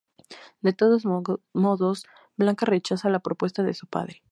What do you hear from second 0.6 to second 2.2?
De todos modos,